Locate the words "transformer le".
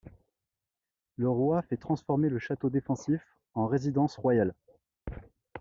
1.77-2.39